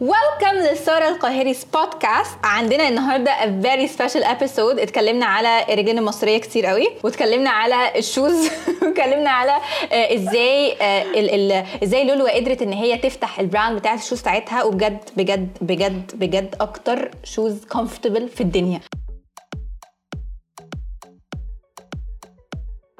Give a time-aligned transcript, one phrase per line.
[0.00, 4.80] Welcome to سارة القاهري بودكاست عندنا النهارده a very special episode.
[4.80, 8.48] اتكلمنا على الرجل المصرية كتير قوي واتكلمنا على ال shoes
[8.82, 9.52] واتكلمنا على
[9.92, 14.02] آه، إزاي آه، ال- ال- إزاي لولو قدرت إن هي تفتح ال brand بتاعت ال
[14.02, 18.80] shoes بتاعتها وبجد بجد بجد بجد أكتر shoes comfortable في الدنيا.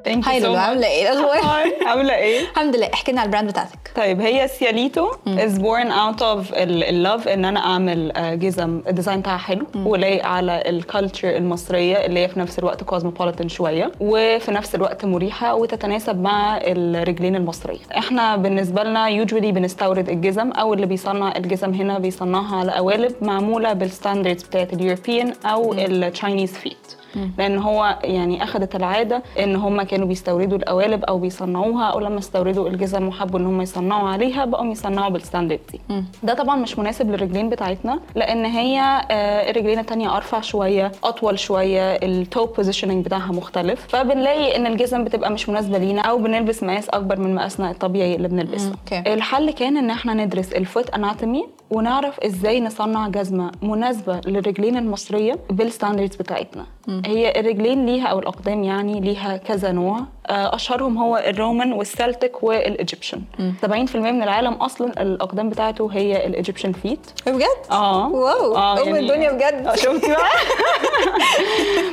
[0.09, 0.57] So لولو much.
[0.59, 2.89] عاملة إيه الأخبار؟ Hi عاملة إيه؟ الحمد لله.
[2.93, 3.91] احكي لنا على ال brand بتاعتك.
[3.95, 8.92] طيب هي سياليتو is born out of ال love إن أنا أعمل آه، جزم ال
[8.92, 13.91] design بتاعها حلو ولايق على ال culture المصرية اللي هي في نفس الوقت cosmopolitan شوية
[13.99, 17.79] وفي نفس الوقت مريحة وتتناسب مع الرجلين المصرية.
[17.97, 23.73] إحنا بالنسبة لنا usually بنستورد الجزم أو اللي بيصنع الجزم هنا بيصنعها على قوالب معمولة
[23.73, 26.98] بال standards بتاعت ال European أو ال Chinese feet
[27.37, 32.69] لأن هو يعني اخذت العادة إن هم كانوا بيستوردوا القوالب أو بيصنعوها أو لما استوردوا
[32.69, 35.81] الجزم وحبوا إن هم يصنعوا عليها بقوا يصنعوا بال standard دي.
[36.23, 38.79] ده طبعا مش مناسب للرجلين بتاعتنا لأن هي
[39.11, 43.85] آه، الرجلين التانية أرفع شوية أطول شوية ال toe positioning بتاعها مختلف.
[43.87, 48.27] فبنلاقي إن الجزم بتبقى مش مناسبة لينا أو بنلبس مقاس أكبر من مقاسنا الطبيعي اللي
[48.27, 48.71] بنلبسه.
[49.13, 55.39] الحل كان إن إحنا ندرس ال foot anatomy ونعرف إزاي نصنع جزمة مناسبة للرجلين المصرية
[55.49, 56.65] بال standards بتاعتنا.
[57.05, 59.99] هي الرجلين ليها أو الأقدام يعني ليها كذا نوع.
[60.27, 63.21] آه، أشهرهم هو ال Roman وال Celtic وال Egyptian
[63.61, 68.07] 70% من العالم أصلا الأقدام بتاعته هي ال Egyptian feet بجد؟ آه.
[68.09, 68.55] Wow.
[68.55, 69.67] آه، أم يعني- الدنيا بجد.
[69.67, 70.29] آه، شفتي بقى؟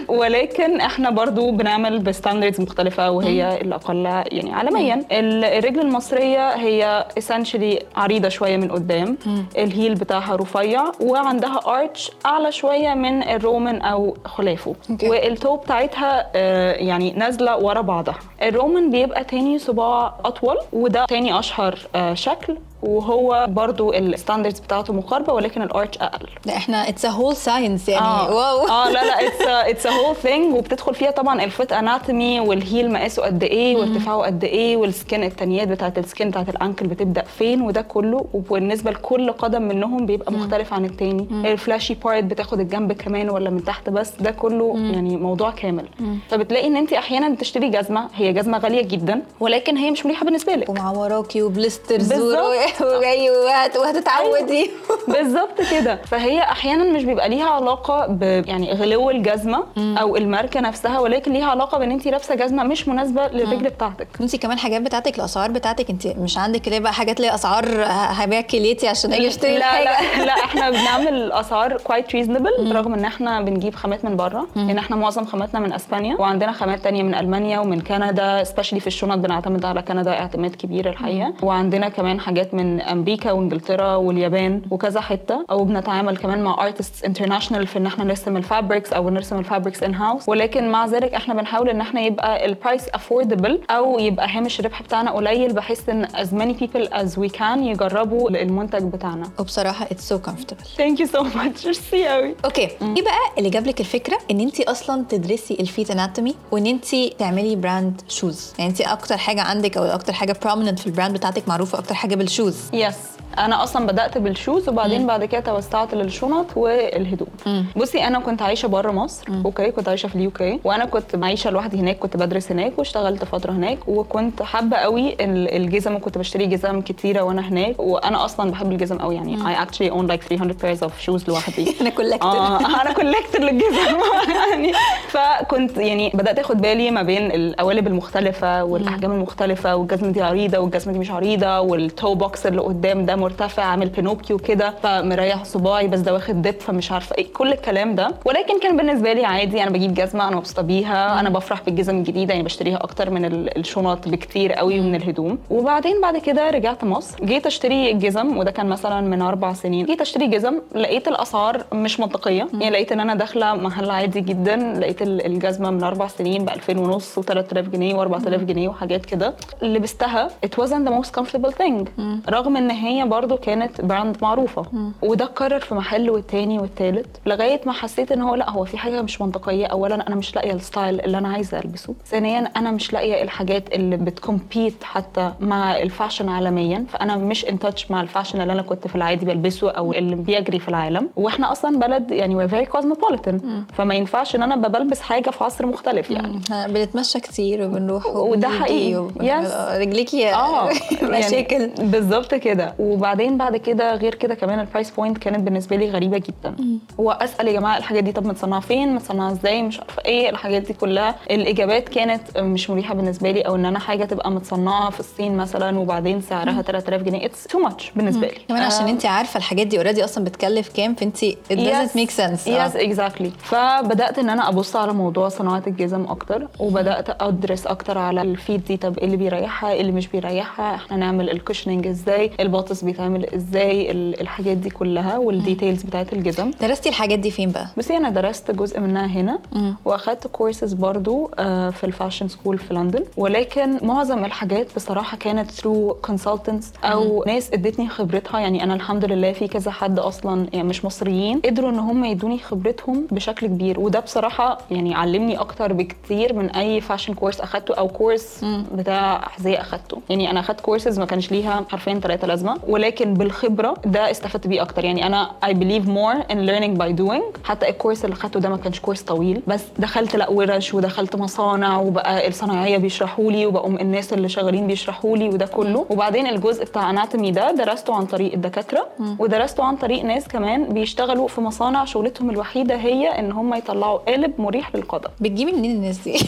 [0.18, 4.94] ولكن إحنا برضو بنعمل ب standards مختلفة وهي الأقل يعني عالميا.
[5.12, 9.18] ال- الرجل المصرية هي essentially عريضة شوية من قدام.
[9.66, 14.75] ال heel بتاعها رفيع وعندها arch أعلى شوية من ال Roman أو خلافه.
[14.91, 15.08] Okay.
[15.08, 18.19] وال toe بتاعتها آه، يعني نازلة ورا بعضها.
[18.42, 22.56] ال Roman بيبقى تاني صباع أطول وده تاني أشهر آه، شكل.
[22.82, 26.28] وهو برضو ال standards بتاعته مقاربة ولكن ال arch أقل.
[26.46, 28.06] لا إحنا اتس ا هول ساينس يعني.
[28.06, 28.30] آه.
[28.36, 28.68] wow.
[28.68, 32.58] آه لا لا it's it's a whole thing وبتدخل فيها طبعا ال foot anatomy وال
[32.58, 36.55] heel مقاسه قد إيه وارتفاعه قد إيه وال skin التنيات بتاعت ال skin بتاعت ال
[36.55, 38.27] ankle بتبدأ فين وده كله.
[38.34, 41.27] وبالنسبة لكل قدم منهم بيبقى مختلف عن التاني.
[41.52, 45.89] ال fleshy part بتاخد الجنب كمان ولا من تحت بس ده كله يعني موضوع كامل.
[46.30, 50.55] فبتلاقي إن أنت أحيانا بتشتري جزمة هي جزمة غالية جدا ولكن هي مش مريحة بالنسبة
[50.55, 50.68] لك.
[50.68, 52.65] ومع وراكي و blisters بالظبط.
[52.98, 54.70] وجاي وهت- وهتتعودي
[55.08, 55.96] بالظبط كده.
[55.96, 61.44] فهي أحيانا مش بيبقى ليها علاقة ب يعني غلو الجزمة أو الماركة نفسها ولكن ليها
[61.46, 64.08] علاقة بإن انت لابسة جزمة مش مناسبة للرجل بتاعتك.
[64.20, 67.34] انت كمان حاجات بتاعتك الأسعار بتاعتك انت مش عندك اللي هي بقى حاجات اللي هي
[67.34, 72.94] اسعار هبيع كليتي عشان أجي أشتري لا لا لا إحنا بنعمل أسعار quite reasonable رغم
[72.94, 77.02] إن إحنا بنجيب خامات من بره لأن إحنا معظم خاماتنا من أسبانيا وعندنا خامات تانية
[77.02, 81.33] من ألمانيا ومن كندا specially في الشنط بنعتمد على كندا اعتماد كبير الحقيقة.
[81.42, 85.44] وعندنا كمان حاجات من أمريكا وإنجلترا واليابان وكذا حتة.
[85.50, 89.44] أو بنتعامل كمان مع artists international في إن إحنا نرسم ال fabrics أو نرسم ال
[89.44, 93.98] fabrics in house ولكن مع ذلك إحنا بنحاول إن إحنا يبقى ال price affordable أو
[93.98, 98.83] يبقى هامش الربح بتاعنا قليل بحيث إن as many people as we can يجربوا المنتج
[98.83, 99.28] بتاعنا.
[99.39, 103.66] وبصراحه it's so comfortable thank you so much merci قوي okay إيه بقى اللي جاب
[103.66, 108.70] لك الفكرة؟ إن انت أصلا تدرسي ال feet anatomy وإن انت تعملي brand shoes يعني
[108.70, 112.14] انت أكتر حاجة عندك أو أكتر حاجة prominent في ال brand بتاعتك معروفة أكتر حاجة
[112.14, 112.95] بال shoes yes
[113.39, 117.29] أنا أصلا بدأت بال shoes وبعدين بعد كده توسعت للشنط والهدوم.
[117.77, 121.51] بصي أنا كنت عايشة بره مصر okay؟ كنت عايشة في ال UK وأنا كنت عايشه
[121.51, 126.46] لوحدي هناك كنت بدرس هناك واشتغلت فترة هناك وكنت حابة قوي ال- الجزم وكنت بشتري
[126.46, 127.75] جزم كتيرة وانا هناك.
[127.79, 129.37] وأنا أصلا بحب الجزم قوي يعني.
[129.37, 131.75] I actually own like 300 pairs of shoes لوحدي.
[131.81, 133.96] أنا collector آه أنا collector للجزم.
[134.50, 134.73] يعني
[135.08, 140.93] فكنت يعني بدأت أخد بالي ما بين القوالب المختلفة والأحجام المختلفة والجزمة دي عريضة والجزمة
[140.93, 145.88] دي مش عريضة وال toe box اللي قدام ده مرتفع عامل بينوكيو كده فمريح صباعي
[145.88, 148.11] بس ده واخدة deep فمش عارفة إيه كل الكلام ده.
[148.25, 152.32] ولكن كان بالنسبة لي عادي أنا بجيب جزمة أنا مبسوطه بيها أنا بفرح بالجزم الجديدة
[152.32, 155.38] يعني بشتريها أكتر من ال- الشنط بكتير قوي من الهدوم.
[155.50, 159.87] وبعدين بعد كده رجعت مصر جيت أشتري جزم وده كان مثلا من أربع سنين.
[159.87, 162.49] جيت أشتري جزم لقيت الأسعار مش منطقية.
[162.52, 166.49] يعني لقيت إن أنا داخلة محل عادي جدا لقيت ال- الجزمة من أربع سنين ب
[166.49, 169.34] 2000 ونص و3000 جنيه و4000 جنيه وحاجات كده.
[169.62, 171.84] لبستها it wasn't the most comfortable thing.
[172.31, 174.64] رغم إن هي برضو كانت brand معروفة.
[175.02, 179.02] وده اتكرر في محل والتاني والتالت لغاية ما حسيت إن هو لأ هو في حاجة
[179.02, 179.66] مش منطقية.
[179.66, 181.94] اولا أنا مش لاقية ال style اللي أنا عايزة ألبسه.
[182.06, 186.84] ثانيا أنا مش لاقية الحاجات اللي بت compete حتى مع ال fashion عالميا.
[186.88, 190.16] فأنا مش in touch مع ال fashion اللي أنا كنت في العادي بلبسه أو اللي
[190.16, 191.08] بيجري في العالم.
[191.16, 193.34] وإحنا أصلا بلد يعني we're very cosmopolitan.
[193.74, 196.40] فما ينفعش إن أنا بلبس حاجة في عصر مختلف يعني.
[196.69, 199.08] بنتمشى كتير وبنروح وده حقيقي.
[199.46, 200.69] آه، رجليكي آه.
[201.02, 201.56] مشاكل.
[201.56, 202.74] يعني بالظبط كده.
[203.06, 206.56] وبعدين بعد كده غير كده كمان ال price point كانت بالنسبة لي غريبة جدا.
[206.98, 210.73] وأسأل يا جماعة الحاجات دي طب متصنعة فين؟ متصنعة إزاي؟ مش عارفة إيه؟ الحاجات دي
[210.73, 211.14] كلها.
[211.31, 215.79] الإجابات كانت مش مريحة بالنسبة لي أو إن أنا حاجة تبقى متصنعة في الصين مثلا
[215.79, 217.26] وبعدين سعرها 3000 جنيه.
[217.26, 218.35] it's too much بالنسبة لي.
[218.49, 222.49] كمان عشان آه، انت عارفة الحاجات دي already أصلا بتكلف كام فانت doesn't make sense.
[222.49, 222.67] آه.
[222.66, 228.23] yes exactly فبدأت إن أنا أبص على موضوع صناعة الجزم أكتر وبدأت أدرس أكتر على
[228.22, 231.87] ال feet دي طب إيه اللي بيريحها؟ إيه اللي مش بيريحها؟ إحنا نعمل ال cushioning
[231.87, 236.50] إزاي؟ الباطس بيتعمل إزاي ال- الحاجات دي كلها وال details بتاعت الجزم.
[236.60, 239.38] درستي الحاجات دي فين بقى؟ بس أنا درست جزء منها هنا
[239.84, 243.04] وأخدت كورسز برضو آه، في ال fashion school في لندن.
[243.16, 248.40] ولكن معظم الحاجات بصراحة كانت through consultants أو ناس إدتني خبرتها.
[248.40, 252.38] يعني أنا الحمد لله في كذا حد أصلا يعني مش مصريين قدروا إن هم يدوني
[252.38, 253.80] خبرتهم بشكل كبير.
[253.80, 259.60] وده بصراحة يعني علمني أكتر بكتير من أي fashion course أخدته أو course بتاع أحذية
[259.60, 260.00] أخدته.
[260.10, 262.56] يعني أنا أخدت كورسز ما كانش ليها حرفيا ثلاثة لازمة.
[262.76, 264.84] ولكن بالخبرة ده استفدت بيه أكتر.
[264.84, 267.44] يعني أنا I believe more in learning by doing.
[267.44, 269.43] حتى ال course اللي خدته ده ما كانش course طويل.
[269.46, 275.17] بس دخلت لا ورش ودخلت مصانع وبقى الصناعية بيشرحوا لي وبقوا الناس اللي شغالين بيشرحوا
[275.17, 275.87] لي وده كله.
[275.90, 278.87] وبعدين الجزء بتاع anatomy ده درسته عن طريق الدكاترة.
[279.19, 281.84] ودرسته عن طريق ناس كمان بيشتغلوا في مصانع.
[281.84, 285.11] شغلتهم الوحيدة هي إن هم يطلعوا قالب مريح للقدم.
[285.20, 286.19] بتجيبي منين الناس دي؟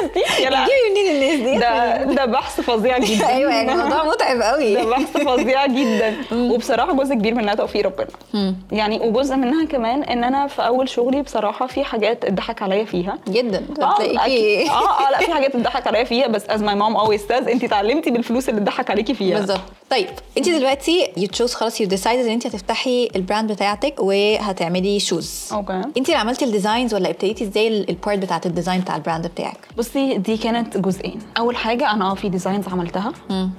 [0.00, 0.64] الناس دي؟ يا لا.
[0.64, 3.28] بتجيبي منين الناس دي؟ ده ده بحث فظيع جدا.
[3.28, 4.74] أيوه يعني الموضوع متعب قوي.
[4.74, 6.14] ده بحث فظيع جدا.
[6.52, 8.54] وبصراحة جزء كبير منها توفيق ربنا.
[8.72, 13.18] يعني وجزء منها كمان إن أنا في أول شغلي بصراحة في حاجات اتضحك عليا فيها.
[13.28, 13.64] جدا.
[13.82, 14.68] آه أكيد.
[14.68, 17.64] آه آه لأ في حاجات اتضحك عليا فيها بس as my mom always says انت
[17.64, 19.38] اتعلمتي بالفلوس اللي اتضحك عليكي فيها.
[19.38, 19.60] بالظبط.
[19.90, 20.06] طيب
[20.38, 25.48] انت دلوقتي you chose خلاص you decided ان انت هتفتحي ال brand بتاعتك وهتعملي shoes
[25.52, 25.82] okay.
[25.96, 29.01] انت اللي عملتي ال designs ولا ابتديتي إزاي ال part بتاعت ال design بتاع ال
[29.01, 31.18] brand بتاعك؟ بصي دي كانت جزئين.
[31.38, 33.12] أول حاجة أنا آه في designs عملتها.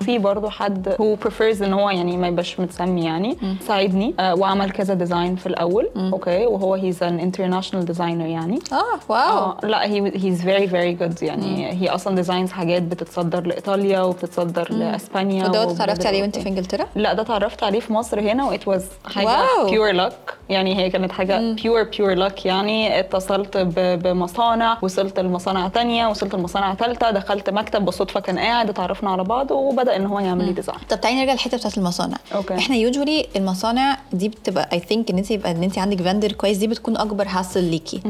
[0.06, 3.38] في برضو حد هو prefers إن هو يعني ما يبقاش متسمي يعني
[3.68, 4.14] ساعدني.
[4.20, 5.90] آه وعمل كذا design في الأول.
[5.96, 6.46] okay.
[6.46, 8.60] وهو he's an international designer يعني.
[8.72, 9.38] آه wow.
[9.38, 11.72] آه لا he he's very very good يعني.
[11.82, 16.50] هي أصلا designs حاجات بتتصدر لإيطاليا وبتتصدر لإسبانيا ودوت وبلاد اتعرفتي عليه وانت في.
[16.50, 19.38] إنجلترا؟ لا ده اتعرفت عليه في مصر هنا و it was حاجة.
[19.70, 26.08] pure luck يعني هي كانت حاجة pure pure luck يعني اتصلت بمصانع وصلت لمصانع تانية
[26.08, 30.46] وصلت لمصانع ثالثه دخلت مكتب بالصدفة كان قاعد اتعرفنا على بعض وبدأ إن هو يعمل
[30.46, 32.18] لي design طب تعالي نرجع للحتة بتاعت المصانع.
[32.36, 32.58] أوكي.
[32.58, 36.58] إحنا usually المصانع دي بتبقى I think إن أنت يبقى إن أنت عندك vendor كويس
[36.58, 38.02] دي بتكون أكبر hassle ليكي.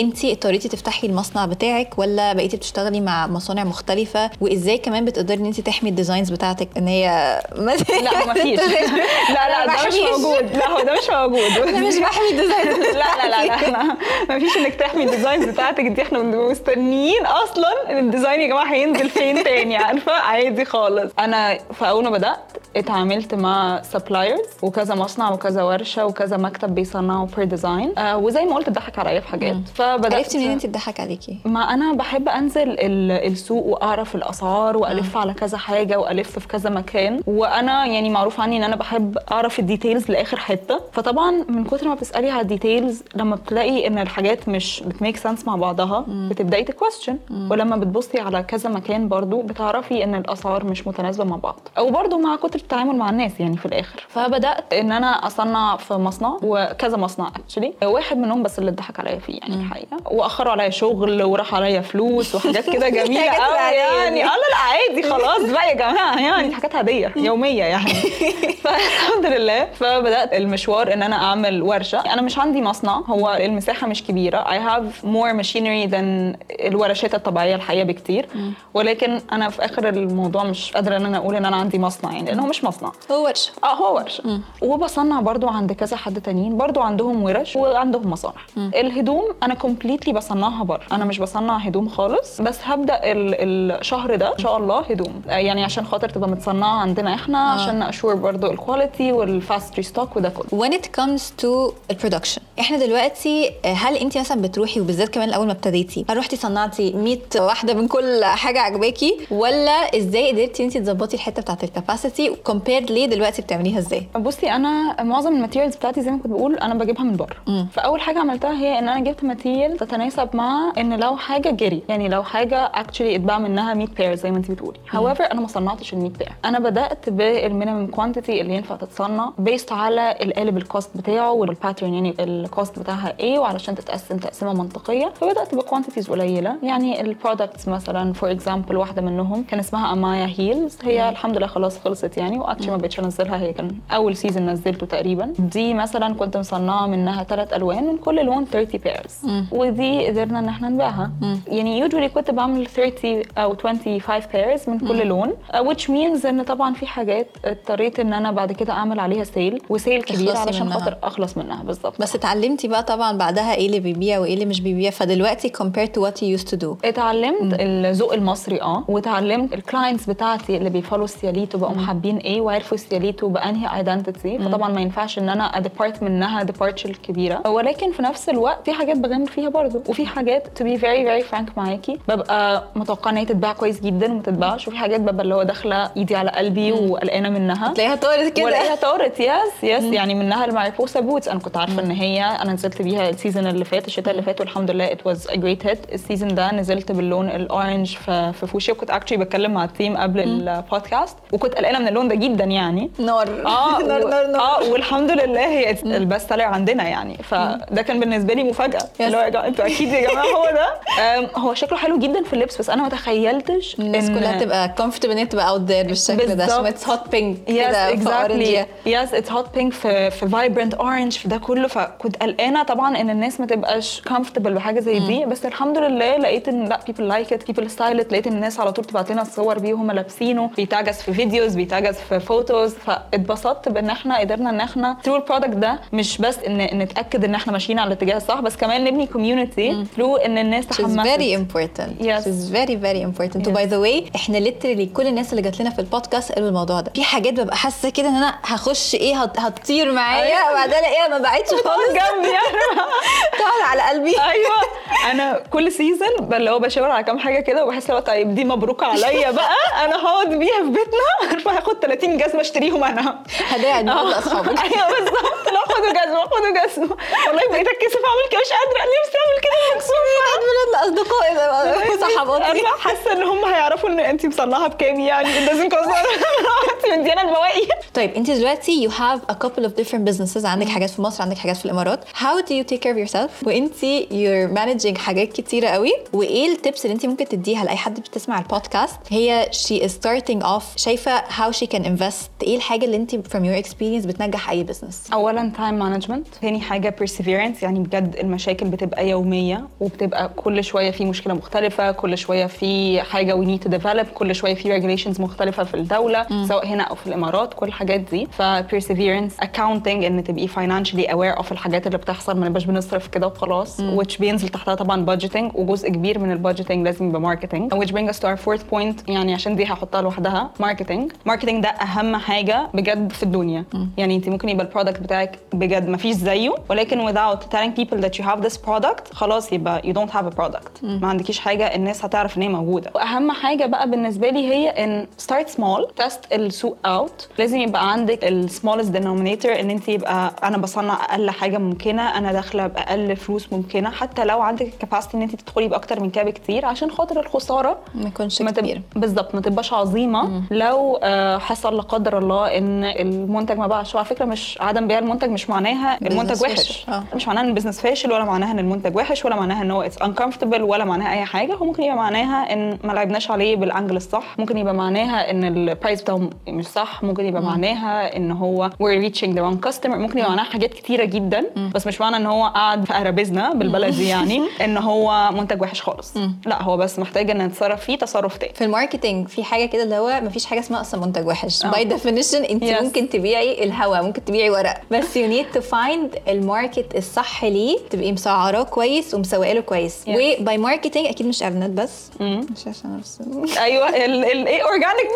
[0.00, 5.46] أنت اضطريتي تفتحي المصنع بتاعك ولا بقيتي بتشتغلي مع مصانع مختلفة؟ وإزاي كمان بتقدري إن
[5.46, 8.60] أنت تحمي ال designs بتاعتك إن هي لا ما فيش.
[9.34, 9.94] لا لا ده مش.
[9.94, 10.56] موجود.
[10.56, 11.68] لا هو ده مش موجود.
[11.68, 13.82] أنا مش بحمي ال designs لا لا لا لا
[14.28, 16.02] ما فيش انك تحمي ال designs بتاعتك دي.
[16.02, 21.12] إحنا بنبقى مستنيين أصلا ال design يا جماعة هينزل فين تاني عارفة؟ عادي خالص.
[21.18, 22.38] أنا في أول ما بدأت
[22.76, 28.54] اتعاملت مع suppliers وكذا مصنع وكذا ورشة وكذا مكتب بيصنعوا per design آه وزي ما
[28.54, 29.56] قلت اتضحك عليا في حاجات.
[29.74, 35.16] فبدأت عرفتي منين انت تضحك عليكي؟ ما أنا بحب أنزل ال- السوق وأعرف الأسعار وألف
[35.16, 37.20] على كذا حاجة وألف في كذا مكان.
[37.26, 40.80] وأنا يعني معروف عني إن أنا بحب أعرف ال details لآخر حتة.
[40.92, 45.16] فطبعا من كتر ما بتسألي على ال details لما بتلاقي إن الحاجات مش بت make
[45.16, 47.18] sense مع بعضها بتبدأي ت question
[47.50, 51.60] ولما بتبصي على كذا مكان برضو بتعرفي إن الأسعار مش متناسبة مع بعض.
[51.78, 54.06] أو برضو مع كتر التعامل مع الناس يعني في الآخر.
[54.08, 59.18] فبدأت إن أنا أصنع في مصنع وكذا مصنع actually واحد منهم بس اللي اتضحك عليا
[59.18, 59.96] فيه يعني الحقيقة.
[60.10, 64.24] وأخروا عليا شغل وراح عليا فلوس وحاجات كده جميلة قوي يعني.
[64.24, 66.20] آه لا عادي خلاص بقى يا جماعة.
[66.20, 67.92] يعني حاجات عاديه يومية يعني.
[68.64, 69.64] فالحمد لله.
[69.74, 72.00] فبدأت المشوار إن أنا أعمل ورشة.
[72.00, 72.92] أنا مش عندي مصنع.
[73.06, 74.44] هو المساحة مش كبيرة.
[74.44, 78.28] I have more machinery than الورشات الطبيعية الحقيقة بكتير.
[78.74, 82.24] ولكن أنا في آخر الموضوع مش قادرة إن أنا أقول إن أنا عندي مصنع يعني.
[82.24, 82.92] لأن هو مش مصنع.
[83.10, 83.52] هو ورشة.
[83.64, 84.40] آه هو ورشة.
[84.62, 86.56] وبصنع برضو عند كذا حد تانيين.
[86.56, 88.34] برضو عندهم ورش وعندهم مصانع.
[88.56, 90.80] الهدوم أنا كومبليتلي بصنعها بره.
[90.92, 95.22] أنا مش بصنع هدوم خالص بس هبدأ ال- الشهر ده إن شاء الله هدوم.
[95.28, 99.33] آه، يعني عشان خاطر تبقى متصنعة عندنا إحنا عشان ن ensure برضو ال quality وال
[99.33, 100.60] fast restock وده كله.
[100.68, 105.32] When it comes to ال production إحنا دلوقتي آه، هل انت مثلا بتروحي وبالذات كمان
[105.32, 110.64] اول ما ابتديتي هل رحتي صنعتي 100 واحدة من كل حاجة عجباكي؟ ولا إزاي قدرتي
[110.64, 115.34] انت تظبطي الحتة بتاعت ال capacity compared ل ايه دلوقتي بتعمليها إزاي؟ بصي أنا معظم
[115.34, 117.66] ال materials بتاعتي زي ما كنت بقول أنا بجيبها من بره.
[117.72, 122.08] فأول حاجة عملتها هي إن أنا جبت material تتناسب مع إن لو حاجة جري يعني
[122.08, 124.78] لو حاجة actually اتباع منها 100 pair زي ما انت بتقولي.
[124.92, 129.32] however أنا ما صنعتش ال 100 pair أنا بدأت بال minimum quantity اللي ينفع تتصنع
[129.38, 134.16] based على القالب ال cost بتاعه وال pattern يعني ال cost بتاعها إيه وعلشان تتقسم
[134.16, 135.12] تقسيمة منطقية.
[135.14, 136.56] فبدأت ب quantities قليلة.
[136.62, 141.46] يعني ال products مثلا for example واحدة منهم كان اسمها امايا heels هي الحمد لله
[141.46, 142.31] خلاص خلصت يعني.
[142.32, 143.36] يعني و actually ما بقتش أنزلها.
[143.38, 145.32] هي كان أول season نزلته تقريبا.
[145.38, 150.48] دي مثلا كنت مصنعة منها ثلاث ألوان من كل لون 30 pairs ودي قدرنا إن
[150.48, 151.10] إحنا نبيعها.
[151.48, 155.32] يعني usually كنت بعمل 30 أو 25 pairs من كل لون.
[155.52, 159.62] Uh, which means إن طبعا في حاجات اضطريت إن أنا بعد كده أعمل عليها sale
[159.68, 160.72] و sale كبير علشان.
[160.72, 161.62] خاطر أخلص منها.
[161.62, 162.00] بالظبط.
[162.02, 166.02] بس اتعلمتي بقى طبعا بعدها إيه اللي بيبيع وإيه اللي مش بيبيع؟ فدلوقتي compared to
[166.04, 166.68] what you used to do.
[166.84, 172.16] اتعلمت الذوق المصري آه واتعلمت ال clients بتاعتي اللي بي follow وا سياليتو بقوا حابين
[172.24, 177.48] إيه وعرفوا سياليتو بأنهي identity فطبعا ما ينفعش إن أنا أ depart منها departure كبيرة.
[177.50, 181.22] ولكن في نفس الوقت في حاجات بغامر فيها برضو وفي حاجات to be very very
[181.22, 185.34] frank معاكي ببقى متوقعة إن هي تتباع كويس جدا وما تتباعش وفي حاجات ببقى اللي
[185.34, 187.72] هو داخلة إيدي على قلبي وقلقانة منها.
[187.74, 188.44] تلاقيها طارت كده.
[188.46, 189.28] ولاقيها طارت yes
[189.62, 193.46] yes يعني منها الماريبوسا boots أنا كنت عارفة إن هي أنا نزلت بيها ال season
[193.46, 196.54] اللي فات الشتاء اللي فات والحمد لله it was a great hit ال season ده
[196.54, 201.16] نزلت باللون ال orange في في فوشي وكنت actually بتكلم مع ال team قبل البودكاست
[201.32, 202.90] وكنت قلقانة من اللون ده جدا يعني.
[202.98, 203.28] نار.
[203.46, 204.40] آه نار نار نار.
[204.40, 207.16] آه والحمد لله هي ال best seller عندنا يعني.
[207.22, 208.80] فده كان بالنسبة لي مفاجأة.
[209.00, 210.72] اللي هو يا جماعة أنتوا أكيد يا جماعة هو ده.
[211.42, 215.10] هو شكله حلو جدا في اللبس بس أنا ما تخيلتش الناس إن- كلها تبقى comfortable
[215.10, 216.66] إن هي تبقى out there بالشكل ده عشان.
[216.66, 218.66] It's hot pink كده exactly.
[218.86, 221.68] yes it's hot pink في في vibrant orange في ده كله.
[221.68, 225.24] فكنت قلقانة طبعا إن الناس ما تبقاش comfortable بحاجه زي دي.
[225.24, 228.84] بس الحمد لله لقيت إن لأ people like it people style لقيت الناس على طول
[228.84, 230.50] تبعت لنا الصور بيه وهم لابسينه.
[230.56, 235.50] بيتاجز في فيديوز بيتاجز في فوتوز فاتبسطت بإن إحنا قدرنا إن إحنا through ال product
[235.56, 239.84] ده مش بس إن نتأكد إن إحنا ماشيين على الاتجاه الصح بس كمان نبني community
[239.96, 242.02] through إن الناس important.
[242.02, 242.22] Yes.
[242.22, 243.42] Which is very very important.
[243.44, 243.48] Yes.
[243.48, 246.80] و by the way إحنا literally كل الناس اللي جات لنا في البودكاست قالوا الموضوع
[246.80, 246.92] ده.
[246.94, 250.50] في حاجات ببقى حاسة كده إن أنا هخش إيه هت- هتطير معايا أيوة.
[250.52, 252.28] وبعدين الاقيها ما بعتش خالص جنبي
[253.38, 254.10] تقعد على قلبي.
[254.20, 254.52] أيوه
[255.12, 258.82] أنا كل سيزون اللي هو بشاور على كام حاجة كده وبحس لو طيب دي مبروك
[258.82, 259.50] عليا بقى
[259.84, 263.18] أنا هقعد بيها في بيتنا هاخد 30 جزمة اشتريهم أنا.
[263.48, 264.58] هدايا عيد ميلاد لاصحابك.
[264.64, 265.48] أيوه بالظبط.
[265.52, 266.96] لا خدوا جزمة خدوا جزمة.
[267.26, 268.82] والله بقيت أتكسف أعمل كده مش قادرة.
[268.98, 272.60] نفسي أعمل كده مكسوفه عيد ميلاد لاصدقائي ده صحباتي.
[272.60, 275.46] أنا حاسة إن هم هيعرفوا إن انت مصنعه بكام يعني.
[275.46, 275.52] Cost
[276.74, 277.66] انت مديانا البواقي.
[277.94, 280.44] طيب انت دلوقتي you have a couple of different businesses.
[280.44, 282.04] عندك حاجات في مصر عندك حاجات في الإمارات.
[282.04, 283.46] How do you take care of yourself?
[283.46, 283.74] وانت
[284.10, 285.92] you're managing حاجات كتيرة قوي.
[286.12, 290.42] وإيه ال tips اللي انت ممكن تديها لأي حد بتسمع البودكاست هي she is starting
[290.46, 294.64] off شايفة how she can invest إيه الحاجة اللي انت from your experience بتنجح أي
[294.64, 300.90] business اولا time management تاني حاجة perseverance يعني بجد المشاكل بتبقى يومية وبتبقى كل شوية
[300.90, 305.20] في مشكلة مختلفة كل شوية في حاجة we need to develop كل شوية في regulations
[305.20, 308.26] مختلفة في الدولة سواء هنا أو في الإمارات كل الحاجات دي.
[308.26, 313.26] ف perseverance accounting إن تبقي financially aware of الحاجات اللي بتحصل ما نبقاش بنصرف كده
[313.26, 318.10] وخلاص which بينزل تحتها طبعا budgeting وجزء كبير من البادجيتنج لازم يبقى marketing which brings
[318.14, 321.28] us to our fourth point يعني عشان دي هحطها لوحدها marketing.
[321.30, 323.64] marketing ده أهم حاجة بجد في الدنيا.
[323.96, 327.96] يعني انت ممكن يبقى ال product بتاعك بجد ما فيش زيه ولكن without telling people
[328.04, 330.84] that you have this product خلاص يبقى you don't have a product.
[330.84, 332.90] ما عندكيش حاجة الناس هتعرف إن هي موجودة.
[332.94, 337.38] وأهم حاجة بقى بالنسبة لي هي إن start small test السوق out.
[337.38, 342.32] لازم يبقى عندك ال smallest denominator إن انت يبقى أنا بصنع أقل حاجة ممكنة أنا
[342.32, 343.90] داخلة بأقل فلوس ممكنة.
[343.90, 347.78] حتى لو عندك ال capacity إن انت تدخلي بأكتر من كده بكتير عشان خاطر الخسارة
[347.94, 348.62] ما تب...
[348.64, 348.82] كتير.
[348.96, 350.42] بالظبط ما تبقاش عظيمة.
[350.50, 354.98] لو آه، حصل لا قدر الله إن المنتج ما باعش وعلى فكرة مش عدم بيع
[354.98, 356.86] المنتج مش معناها المنتج وحش.
[356.88, 357.04] آه.
[357.14, 359.82] مش معناها إن ال business فاشل ولا معناها إن المنتج وحش ولا معناها إن هو
[359.82, 361.54] it's uncomfortable ولا معناها أي حاجة.
[361.54, 364.38] هو ممكن يبقى معناها إن ما لعبناش عليه بال angle الصح.
[364.38, 367.02] ممكن يبقى معناها إن ال price بتاعه مش صح.
[367.04, 369.86] ممكن يبقى معناها إن هو we're reaching the wrong customer.
[369.94, 371.44] ممكن يبقى معناها حاجات كتيرة جدا.
[371.74, 376.14] بس مش معنى إن هو قاعد في أرابيزنا بالبلدي يعني إن هو منتج وحش خالص.
[376.46, 378.52] لا هو بس محتاج إن نتصرف فيه تصرف تاني.
[378.54, 381.41] في ال marketing في حاجة كده اللي هو مفيش حاجة اسمها أصلا منتج وحش.
[381.44, 381.70] آه.
[381.70, 382.82] by definition انت Yes.
[382.82, 384.80] ممكن تبيعي الهواء ممكن تبيعي ورق.
[384.90, 389.96] بس you need to find ال market الصح ليه تبقي مسعراه كويس ومسوقه له كويس.
[390.06, 390.08] Yes.
[390.40, 392.10] وباي marketing أكيد مش اعلانات بس.
[392.20, 393.20] مش عشان بس
[393.58, 395.06] أيوه ال ال إيه organic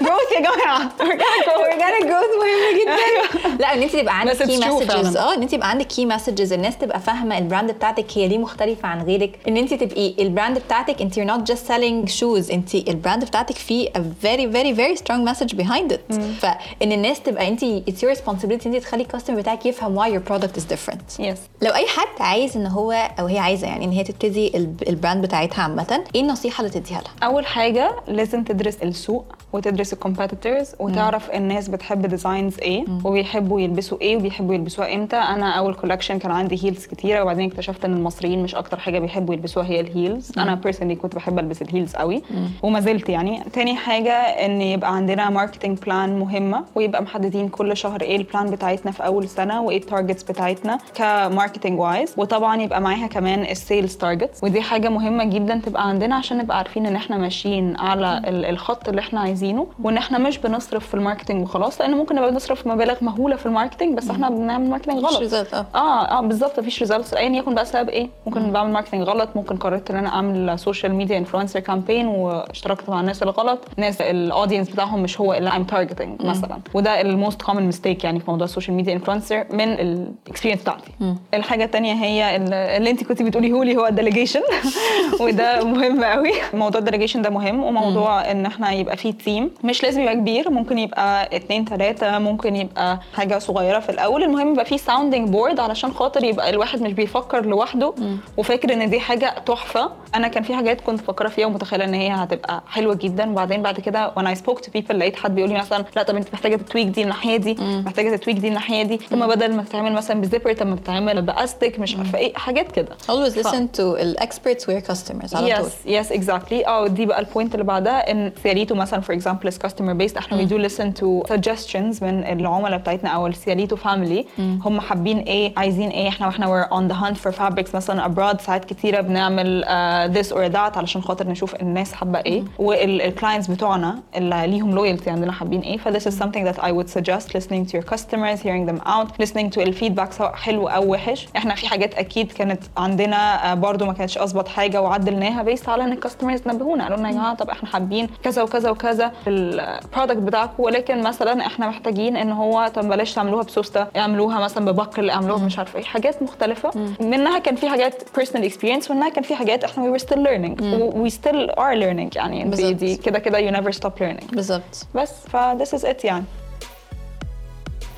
[0.00, 0.92] growth يا جماعة.
[1.00, 3.56] اورجانيك اورجانيك جروث مهم جدا.
[3.60, 5.16] لا إن أنت تبقى عندك key messages.
[5.16, 8.38] آه إن أنت يبقى عندك key messages الناس تبقى فاهمة ال brand بتاعتك هي ليه
[8.38, 9.30] مختلفة عن غيرك.
[9.48, 12.52] إن أنت تبقي ال brand بتاعتك أنت you're not just selling shoes.
[12.52, 16.14] أنت ال brand بتاعتك فيه a very very very strong message behind it.
[16.40, 20.30] فان الناس تبقى انت it's your responsibility انت تخلي ال customer بتاعك يفهم why your
[20.32, 21.20] product is different.
[21.20, 24.65] yes لو أي حد عايز إن هو أو هي عايزة يعني إن هي تبتدي ال
[24.65, 29.24] ب- ال brand بتاعتها عامة إيه النصيحة اللي تديها لها؟ أول حاجة لازم تدرس السوق
[29.52, 35.16] وتدرس ال competitors وتعرف الناس بتحب designs إيه وبيحبوا يلبسوا إيه وبيحبوا يلبسوها إمتى.
[35.16, 39.34] أنا أول collection كان عندي heels كتيرة وبعدين اكتشفت إن المصريين مش أكتر حاجة بيحبوا
[39.34, 42.22] يلبسوها هي ال heels أنا personally كنت بحب ألبس ال heels قوي
[42.62, 43.42] وما زلت يعني.
[43.52, 48.50] تاني حاجة إن يبقى عندنا marketing plan مهمة ويبقى محددين كل شهر إيه ال plan
[48.50, 53.42] بتاعتنا في أول سنة وايه ال targets بتاعتنا ك marketing wise وطبعا يبقى معاها كمان
[53.42, 57.76] ال sales targets ودي حاجة مهمة جدا تبقى عندنا عشان نبقى عارفين إن إحنا ماشيين
[57.76, 61.90] على ال- الخط اللي إحنا عايزينه وإن إحنا مش بنصرف في ال marketing وخلاص لأن
[61.94, 65.30] ممكن نبقى بنصرف مبالغ مهولة في ال marketing بس إحنا بنعمل marketing غلط.
[65.32, 65.66] result، آه.
[65.74, 69.56] آه آه بالظبط مفيش results ايا يكن بقى السبب إيه ممكن بعمل marketing غلط ممكن
[69.56, 74.70] قررت إن أنا أعمل social media influencer campaign واشتركت مع الناس الغلط ناس ال audience
[74.70, 76.58] بتاعهم مش هو اللي I'm targeting مثلا.
[76.74, 80.62] وده ال most common mistake يعني في موضوع ال social media influencer من ال experience
[80.62, 80.90] بتاعتي.
[81.34, 84.40] الحاجة الثانية هي ال- اللي انت كنت بتقوليه لي هو ال delegation
[85.20, 86.32] وده مهم قوي.
[86.54, 87.62] موضوع ال delegation ده مهم.
[87.62, 90.50] وموضوع إن إحنا يبقى فيه team مش لازم يبقى كبير.
[90.50, 92.18] ممكن يبقى اتنين تلاتة.
[92.18, 94.22] ممكن يبقى حاجة صغيرة في الأول.
[94.22, 97.94] المهم يبقى فيه sounding board علشان خاطر يبقى الواحد مش بيفكر لوحده.
[98.36, 99.90] وفاكر إن دي حاجة تحفة.
[100.14, 103.30] أنا كان في حاجات كنت مفكره فيها ومتخيلة إن هي هتبقى حلوة جدا.
[103.30, 106.28] وبعدين بعد كده وأنا spoke to people لقيت حد بيقول لي مثلا لا طب أنت
[106.32, 108.96] محتاجة تت tweak دي الناحية دي محتاجة تت tweak دي الناحية دي.
[108.96, 112.72] ثم بدل ما تتعمل مثلا ب zipper طب ما تتعمل بأستك مش عارفة إيه حاجات
[112.72, 112.88] كده.
[113.10, 115.66] Always listen to experts who are customers على طول.
[115.66, 119.50] يس يس اكزاكتلي آه دي بقى ال point اللي بعدها إن سياليتو مثلا for example
[119.50, 124.80] customer based إحنا we do listen to suggestions من العملاء بتاعتنا أو السياليتو family هم
[124.80, 126.08] حابين إيه عايزين إيه.
[126.08, 129.64] إحنا وإحنا we're on the hunt for fabrics مثلا abroad ساعات كتيرة بنعمل
[130.10, 132.42] this or that علشان خاطر نشوف الناس حابة إيه.
[132.58, 135.78] وال clients بتوعنا اللي ليهم loyalty عندنا حابين إيه.
[135.78, 139.24] ف this is something that I would suggest listening to your customers hearing them out
[139.24, 141.28] listening to ال feedback سواء حلو أو وحش.
[141.36, 145.84] إحنا في حاجات أكيد كانت عندنا آه، برضو ما كانتش أظبط حاجة وعدلناها based على
[145.84, 146.84] إن ال customers نبهونا.
[146.84, 150.62] قالوا لنا يا جماعة طب إحنا حابين كذا وكذا وكذا في ال product بتاعكم.
[150.62, 155.44] ولكن مثلا إحنا محتاجين إن هو طب بلاش تعملوها بسوستة اعملوها مثلا ب buckle اعملوها
[155.44, 155.84] مش عارفة إيه.
[155.84, 156.70] حاجات مختلفة.
[157.00, 160.60] منها كان في حاجات personal experience ومنها كان في حاجات إحنا we were still learning.
[161.04, 162.44] we still are learning يعني.
[162.44, 162.74] دي, بالظبط.
[162.74, 164.34] دي كده كده you never stop learning.
[164.34, 164.69] بالظبط.
[164.94, 166.24] بس ف this is it يعني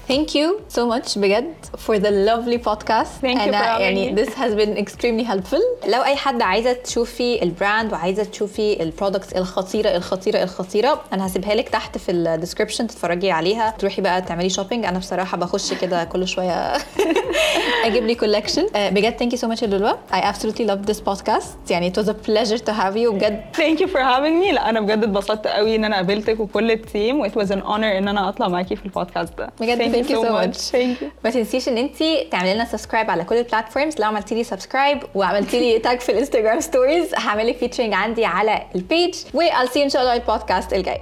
[0.08, 1.54] Thank you so much بجد
[1.86, 3.20] for the lovely podcast.
[3.22, 4.18] Thank you for أنا يعني me.
[4.20, 5.88] this has been extremely helpful.
[5.88, 11.26] لو أي حد عايزة تشوفي ال brand وعايزة تشوفي ال products الخطيرة الخطيرة الخطيرة أنا
[11.26, 13.74] هسيبها لك تحت في ال description تتفرجي عليها.
[13.78, 16.72] تروحي بقى تعملي shopping أنا بصراحة بخش كده كل شوية
[17.86, 19.96] أجيب لي collection بجد thank you so much يا لولو.
[20.12, 21.70] I absolutely loved this podcast.
[21.70, 23.10] يعني it was a pleasure to have you.
[23.12, 23.42] بجد.
[23.56, 24.52] Thank you for having me.
[24.54, 27.62] لا أنا بجد اتبسطت قوي إن أنا قابلتك وكل ال team و it was an
[27.62, 29.50] honor إن أنا أطلع معاكي في البودكاست ده.
[29.60, 30.56] بجد so much.
[30.56, 31.06] Thank you.
[31.24, 31.96] ما تنسيش ان انت
[32.30, 36.12] تعملي لنا subscribe على كل ال platforms لو عملتي لي subscribe وعملتي لي tag في
[36.12, 40.02] الانستجرام stories هعمل لك featuring عندي على ال page و I'll see you ان شاء
[40.02, 41.00] الله البودكاست الجاي